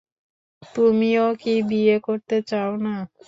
[0.75, 2.95] তুমিও কি বিয়ে করতে চাও না।